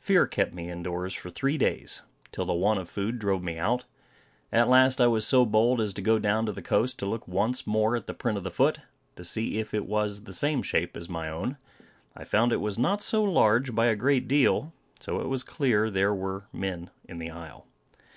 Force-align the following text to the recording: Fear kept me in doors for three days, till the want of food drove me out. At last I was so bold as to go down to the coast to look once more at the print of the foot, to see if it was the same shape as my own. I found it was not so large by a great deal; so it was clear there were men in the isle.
Fear 0.00 0.26
kept 0.26 0.52
me 0.52 0.68
in 0.68 0.82
doors 0.82 1.14
for 1.14 1.30
three 1.30 1.56
days, 1.56 2.02
till 2.32 2.44
the 2.44 2.52
want 2.52 2.80
of 2.80 2.90
food 2.90 3.20
drove 3.20 3.40
me 3.44 3.56
out. 3.56 3.84
At 4.50 4.68
last 4.68 5.00
I 5.00 5.06
was 5.06 5.24
so 5.24 5.46
bold 5.46 5.80
as 5.80 5.92
to 5.94 6.02
go 6.02 6.18
down 6.18 6.44
to 6.46 6.52
the 6.52 6.60
coast 6.60 6.98
to 6.98 7.06
look 7.06 7.28
once 7.28 7.68
more 7.68 7.94
at 7.94 8.08
the 8.08 8.12
print 8.14 8.36
of 8.36 8.42
the 8.42 8.50
foot, 8.50 8.80
to 9.14 9.22
see 9.22 9.58
if 9.60 9.72
it 9.72 9.86
was 9.86 10.24
the 10.24 10.32
same 10.32 10.64
shape 10.64 10.96
as 10.96 11.08
my 11.08 11.28
own. 11.30 11.56
I 12.16 12.24
found 12.24 12.52
it 12.52 12.56
was 12.60 12.80
not 12.80 13.00
so 13.00 13.22
large 13.22 13.72
by 13.72 13.86
a 13.86 13.94
great 13.94 14.26
deal; 14.26 14.72
so 14.98 15.20
it 15.20 15.28
was 15.28 15.44
clear 15.44 15.88
there 15.88 16.12
were 16.16 16.46
men 16.52 16.90
in 17.08 17.18
the 17.18 17.30
isle. 17.30 17.68